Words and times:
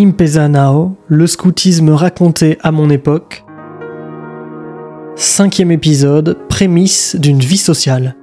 Impesa 0.00 0.48
Now, 0.48 0.96
le 1.08 1.26
scoutisme 1.26 1.90
raconté 1.90 2.56
à 2.62 2.72
mon 2.72 2.88
époque. 2.88 3.44
Cinquième 5.14 5.70
épisode, 5.70 6.38
prémisse 6.48 7.16
d'une 7.16 7.40
vie 7.40 7.58
sociale. 7.58 8.16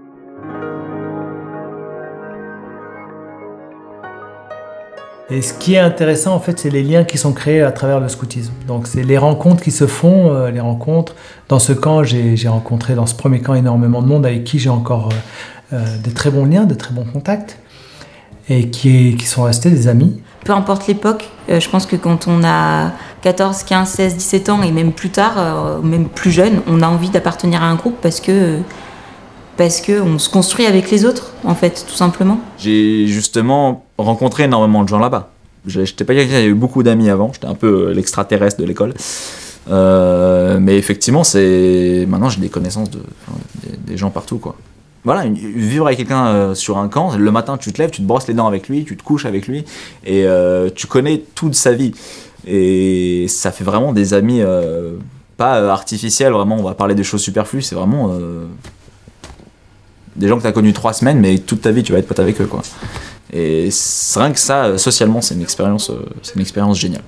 Et 5.29 5.44
ce 5.44 5.54
qui 5.54 5.76
est 5.76 5.78
intéressant, 5.78 6.34
en 6.34 6.40
fait, 6.40 6.58
c'est 6.58 6.71
les 6.71 6.82
liens 6.82 7.04
qui 7.04 7.20
sont 7.20 7.32
créés 7.32 7.62
à 7.62 7.71
travers 7.71 8.00
le 8.00 8.07
scoutisme. 8.07 8.54
Donc, 8.68 8.88
c'est 8.88 9.04
les 9.04 9.20
rencontres 9.20 9.62
qui 9.62 9.70
se 9.70 9.86
font, 9.86 10.34
euh, 10.34 10.50
les 10.50 10.62
rencontres. 10.62 11.14
Dans 11.48 11.59
ce 11.59 11.73
camp, 11.73 12.02
j'ai 12.02 12.48
rencontré, 12.48 12.96
dans 12.96 13.05
ce 13.05 13.14
premier 13.14 13.41
camp, 13.41 13.54
énormément 13.54 14.02
de 14.02 14.07
monde 14.07 14.25
avec 14.25 14.46
qui 14.46 14.57
j'ai 14.57 14.70
encore 14.70 15.09
euh, 15.12 15.75
euh, 15.75 15.98
des 16.04 16.12
très 16.12 16.32
bons 16.32 16.46
liens, 16.46 16.66
de 16.66 16.73
très 16.73 16.96
bons 16.96 17.05
contacts, 17.05 17.59
et 18.50 18.71
qui 18.71 19.16
sont 19.20 19.44
restés 19.44 19.70
des 19.70 19.88
amis. 19.88 20.23
Peu 20.46 20.54
importe 20.54 20.88
l'époque, 20.88 21.30
je 21.50 21.70
pense 21.70 21.86
que 21.86 21.96
quand 21.96 22.27
on 22.27 22.44
a 22.44 22.91
14, 23.22 23.64
15, 23.64 23.90
16, 23.90 24.16
17 24.16 24.50
ans, 24.50 24.62
et 24.62 24.72
même 24.72 24.94
plus 24.94 25.09
tard, 25.09 25.82
même 25.84 26.08
plus 26.08 26.32
jeune, 26.32 26.62
on 26.68 26.82
a 26.82 26.88
envie 26.88 27.09
d'appartenir 27.09 27.64
à 27.64 27.66
un 27.66 27.76
groupe 27.76 27.98
parce 28.02 28.22
que 28.22 28.59
parce 29.58 29.81
qu'on 29.81 30.20
se 30.20 30.30
construit 30.30 30.66
avec 30.66 30.90
les 30.92 31.04
autres, 31.04 31.34
en 31.44 31.55
fait, 31.55 31.86
tout 31.88 31.95
simplement. 31.95 32.40
J'ai 32.59 33.08
justement 33.08 33.86
rencontré 33.98 34.44
énormément 34.44 34.84
de 34.84 34.90
gens 34.90 35.00
là-bas. 35.00 35.31
J'étais 35.66 36.05
pas 36.05 36.14
quelqu'un 36.14 36.30
qui 36.30 36.36
avait 36.36 36.45
eu 36.45 36.54
beaucoup 36.54 36.84
d'amis 36.84 37.09
avant, 37.09 37.34
j'étais 37.34 37.48
un 37.48 37.56
peu 37.56 37.88
euh, 37.88 37.94
l'extraterrestre 37.94 38.62
de 38.62 38.66
l'école. 38.66 38.94
Euh, 39.70 40.59
mais 40.62 40.78
effectivement, 40.78 41.26
c'est 41.26 42.06
maintenant 42.08 42.30
j'ai 42.30 42.40
des 42.40 42.48
connaissances 42.48 42.90
de 42.90 43.00
des, 43.86 43.98
gens 43.98 44.09
partout 44.09 44.38
quoi. 44.38 44.56
Voilà, 45.07 45.25
vivre 45.29 45.88
avec 45.88 45.97
quelqu'un 45.97 46.27
euh, 46.27 46.53
sur 46.53 46.77
un 46.77 46.89
camp, 46.89 47.16
le 47.16 47.31
matin 47.31 47.57
tu 47.57 47.71
te 47.71 47.81
lèves, 47.81 47.91
tu 47.91 48.02
te 48.02 48.07
brosses 48.07 48.27
les 48.27 48.34
dents 48.34 48.47
avec 48.47 48.67
lui, 48.67 48.84
tu 48.84 48.97
te 48.97 49.03
couches 49.03 49.25
avec 49.25 49.47
lui 49.47 49.63
et 50.05 50.25
tu 50.75 50.88
connais 50.88 51.23
toute 51.33 51.55
sa 51.55 51.71
vie. 51.71 51.93
Et 52.45 53.25
ça 53.27 53.52
fait 53.52 53.63
vraiment 53.63 53.93
des 53.93 54.13
amis 54.13 54.41
pas 55.38 55.72
artificiels, 55.72 56.33
vraiment 56.33 56.58
on 56.58 56.64
va 56.64 56.73
parler 56.73 56.94
des 56.94 57.03
choses 57.03 57.22
superflues, 57.22 57.61
c'est 57.61 57.75
vraiment 57.75 58.16
des 60.16 60.27
gens 60.27 60.38
que 60.38 60.41
tu 60.41 60.47
as 60.47 60.52
connus 60.52 60.73
trois 60.73 60.94
semaines, 60.94 61.19
mais 61.19 61.38
toute 61.39 61.61
ta 61.61 61.71
vie 61.71 61.83
tu 61.83 61.94
vas 61.94 61.99
être 61.99 62.08
pote 62.08 62.19
avec 62.19 62.42
eux 62.42 62.45
quoi. 62.45 62.61
Et 63.33 63.69
rien 64.16 64.31
que 64.31 64.39
ça, 64.39 64.66
euh, 64.66 64.77
socialement, 64.77 65.21
c'est 65.21 65.36
une 65.36 65.42
expérience, 65.42 65.89
euh, 65.89 66.05
c'est 66.21 66.36
une 66.36 66.42
expérience 66.42 66.80
géniale. 66.80 67.03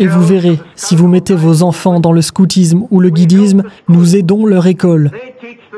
Et 0.00 0.06
vous 0.06 0.22
verrez, 0.22 0.58
si 0.74 0.96
vous 0.96 1.08
mettez 1.08 1.34
vos 1.34 1.62
enfants 1.62 2.00
dans 2.00 2.12
le 2.12 2.22
scoutisme 2.22 2.86
ou 2.90 3.00
le 3.00 3.10
guidisme, 3.10 3.62
nous 3.88 4.16
aidons 4.16 4.46
leur 4.46 4.66
école. 4.66 5.10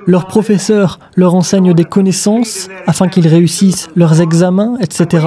Leurs 0.07 0.27
professeurs 0.27 0.99
leur 1.15 1.35
enseignent 1.35 1.75
des 1.75 1.85
connaissances 1.85 2.69
afin 2.87 3.09
qu'ils 3.09 3.29
réussissent 3.29 3.89
leurs 3.97 4.21
examens, 4.21 4.79
etc. 4.81 5.27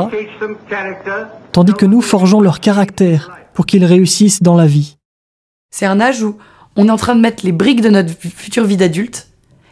Tandis 1.52 1.74
que 1.74 1.86
nous 1.86 2.02
forgeons 2.02 2.42
leur 2.42 2.60
caractère 2.60 3.32
pour 3.54 3.66
qu'ils 3.66 3.86
réussissent 3.86 4.42
dans 4.42 4.56
la 4.56 4.66
vie. 4.66 4.98
C'est 5.72 5.86
un 5.86 6.00
âge 6.00 6.24
où 6.24 6.38
on 6.76 6.88
est 6.88 6.92
en 6.92 6.98
train 6.98 7.16
de 7.16 7.22
mettre 7.22 7.46
les 7.46 7.52
briques 7.52 7.82
de 7.82 7.90
notre 7.90 8.14
future 8.14 8.64
vie 8.64 8.78
d'adulte 8.78 9.30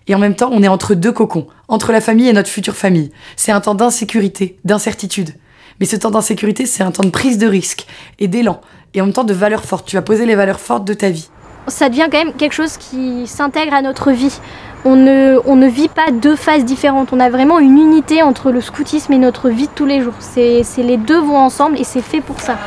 et 0.07 0.15
en 0.15 0.19
même 0.19 0.35
temps, 0.35 0.49
on 0.51 0.63
est 0.63 0.67
entre 0.67 0.95
deux 0.95 1.11
cocons, 1.11 1.47
entre 1.67 1.91
la 1.91 2.01
famille 2.01 2.29
et 2.29 2.33
notre 2.33 2.49
future 2.49 2.75
famille. 2.75 3.11
C'est 3.35 3.51
un 3.51 3.59
temps 3.59 3.75
d'insécurité, 3.75 4.57
d'incertitude. 4.63 5.33
Mais 5.79 5.85
ce 5.85 5.95
temps 5.95 6.11
d'insécurité, 6.11 6.65
c'est 6.65 6.83
un 6.83 6.91
temps 6.91 7.03
de 7.03 7.09
prise 7.09 7.37
de 7.37 7.47
risque 7.47 7.85
et 8.19 8.27
d'élan, 8.27 8.61
et 8.93 9.01
en 9.01 9.05
même 9.05 9.13
temps 9.13 9.23
de 9.23 9.33
valeurs 9.33 9.63
fortes. 9.63 9.87
Tu 9.87 9.95
vas 9.95 10.01
poser 10.01 10.25
les 10.25 10.35
valeurs 10.35 10.59
fortes 10.59 10.85
de 10.85 10.93
ta 10.93 11.09
vie. 11.09 11.29
Ça 11.67 11.89
devient 11.89 12.07
quand 12.11 12.17
même 12.17 12.33
quelque 12.33 12.53
chose 12.53 12.77
qui 12.77 13.27
s'intègre 13.27 13.73
à 13.73 13.81
notre 13.81 14.11
vie. 14.11 14.39
On 14.85 14.95
ne, 14.95 15.37
on 15.45 15.55
ne 15.55 15.67
vit 15.67 15.89
pas 15.89 16.11
deux 16.11 16.35
phases 16.35 16.63
différentes. 16.63 17.09
On 17.11 17.19
a 17.19 17.29
vraiment 17.29 17.59
une 17.59 17.77
unité 17.77 18.23
entre 18.23 18.51
le 18.51 18.61
scoutisme 18.61 19.11
et 19.11 19.17
notre 19.17 19.49
vie 19.49 19.67
de 19.67 19.73
tous 19.75 19.85
les 19.85 20.01
jours. 20.01 20.13
C'est 20.19 20.63
les 20.77 20.97
deux 20.97 21.19
vont 21.19 21.37
ensemble 21.37 21.77
et 21.77 21.83
c'est 21.83 22.01
fait 22.01 22.21
pour 22.21 22.39
ça. 22.39 22.57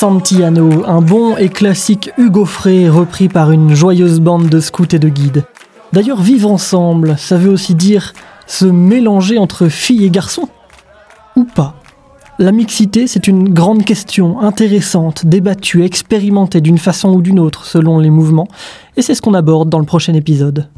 Santiano, 0.00 0.86
un 0.86 1.02
bon 1.02 1.36
et 1.36 1.50
classique 1.50 2.10
Hugo 2.16 2.46
Frey 2.46 2.88
repris 2.88 3.28
par 3.28 3.50
une 3.50 3.74
joyeuse 3.74 4.18
bande 4.18 4.48
de 4.48 4.58
scouts 4.58 4.94
et 4.94 4.98
de 4.98 5.10
guides. 5.10 5.44
D'ailleurs, 5.92 6.22
vivre 6.22 6.50
ensemble, 6.50 7.16
ça 7.18 7.36
veut 7.36 7.50
aussi 7.50 7.74
dire 7.74 8.14
se 8.46 8.64
mélanger 8.64 9.36
entre 9.36 9.68
filles 9.68 10.06
et 10.06 10.10
garçons 10.10 10.48
Ou 11.36 11.44
pas? 11.44 11.74
La 12.38 12.50
mixité, 12.50 13.06
c'est 13.06 13.28
une 13.28 13.52
grande 13.52 13.84
question, 13.84 14.40
intéressante, 14.40 15.26
débattue, 15.26 15.84
expérimentée 15.84 16.62
d'une 16.62 16.78
façon 16.78 17.10
ou 17.10 17.20
d'une 17.20 17.38
autre 17.38 17.66
selon 17.66 17.98
les 17.98 18.08
mouvements, 18.08 18.48
et 18.96 19.02
c'est 19.02 19.14
ce 19.14 19.20
qu'on 19.20 19.34
aborde 19.34 19.68
dans 19.68 19.80
le 19.80 19.84
prochain 19.84 20.14
épisode. 20.14 20.70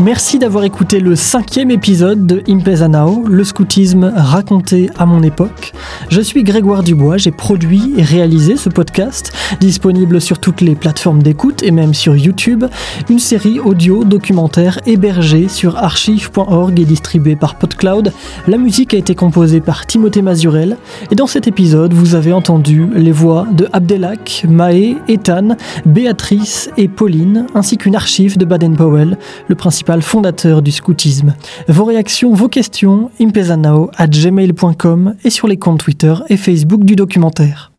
Merci 0.00 0.38
d'avoir 0.38 0.62
écouté 0.62 1.00
le 1.00 1.16
cinquième 1.16 1.72
épisode 1.72 2.24
de 2.24 2.40
Impesa 2.48 2.86
Now, 2.86 3.24
le 3.26 3.42
scoutisme 3.42 4.12
raconté 4.14 4.90
à 4.96 5.06
mon 5.06 5.24
époque. 5.24 5.72
Je 6.08 6.20
suis 6.20 6.44
Grégoire 6.44 6.84
Dubois, 6.84 7.16
j'ai 7.16 7.32
produit 7.32 7.94
et 7.96 8.04
réalisé 8.04 8.56
ce 8.56 8.68
podcast, 8.68 9.32
disponible 9.58 10.20
sur 10.20 10.38
toutes 10.38 10.60
les 10.60 10.76
plateformes 10.76 11.20
d'écoute 11.20 11.64
et 11.64 11.72
même 11.72 11.94
sur 11.94 12.14
YouTube, 12.14 12.64
une 13.10 13.18
série 13.18 13.58
audio 13.58 14.04
documentaire 14.04 14.78
hébergée 14.86 15.48
sur 15.48 15.76
archive.org 15.76 16.78
et 16.78 16.84
distribuée 16.84 17.34
par 17.34 17.56
PodCloud. 17.56 18.12
La 18.46 18.56
musique 18.56 18.94
a 18.94 18.98
été 18.98 19.16
composée 19.16 19.60
par 19.60 19.84
Timothée 19.84 20.22
Mazurel 20.22 20.76
et 21.10 21.16
dans 21.16 21.26
cet 21.26 21.48
épisode, 21.48 21.92
vous 21.92 22.14
avez 22.14 22.32
entendu 22.32 22.86
les 22.94 23.12
voix 23.12 23.48
de 23.50 23.68
Abdelak, 23.72 24.44
Maë, 24.48 24.96
Ethan, 25.08 25.56
Béatrice 25.86 26.70
et 26.76 26.86
Pauline, 26.86 27.46
ainsi 27.56 27.78
qu'une 27.78 27.96
archive 27.96 28.38
de 28.38 28.44
Baden-Powell, 28.44 29.18
le 29.48 29.54
fondateur 30.02 30.62
du 30.62 30.70
scoutisme. 30.70 31.34
Vos 31.68 31.84
réactions, 31.84 32.32
vos 32.32 32.48
questions, 32.48 33.10
impezanao 33.20 33.90
at 33.96 34.08
gmail.com 34.08 35.14
et 35.24 35.30
sur 35.30 35.48
les 35.48 35.56
comptes 35.56 35.80
Twitter 35.80 36.14
et 36.28 36.36
Facebook 36.36 36.84
du 36.84 36.96
documentaire. 36.96 37.72